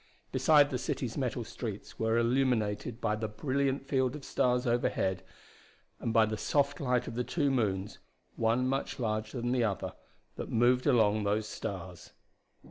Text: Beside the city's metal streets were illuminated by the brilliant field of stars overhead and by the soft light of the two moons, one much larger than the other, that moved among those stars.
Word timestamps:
Beside 0.31 0.71
the 0.71 0.79
city's 0.79 1.15
metal 1.15 1.43
streets 1.43 1.99
were 1.99 2.17
illuminated 2.17 2.99
by 2.99 3.15
the 3.15 3.27
brilliant 3.27 3.85
field 3.85 4.15
of 4.15 4.25
stars 4.25 4.65
overhead 4.65 5.21
and 5.99 6.11
by 6.11 6.25
the 6.25 6.37
soft 6.39 6.79
light 6.79 7.07
of 7.07 7.13
the 7.13 7.23
two 7.23 7.51
moons, 7.51 7.99
one 8.35 8.67
much 8.67 8.97
larger 8.99 9.39
than 9.39 9.51
the 9.51 9.63
other, 9.63 9.93
that 10.37 10.49
moved 10.49 10.87
among 10.87 11.23
those 11.23 11.47
stars. 11.47 12.13